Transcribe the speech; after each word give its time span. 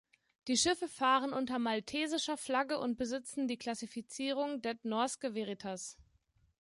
Die 0.47 0.57
Schiffe 0.57 0.87
fahren 0.87 1.31
unter 1.31 1.59
maltesischer 1.59 2.35
Flagge 2.35 2.79
und 2.79 2.97
besitzen 2.97 3.47
die 3.47 3.59
Klassifizierung 3.59 4.59
„Det 4.63 4.83
Norske 4.83 5.35
Veritas“. 5.35 5.95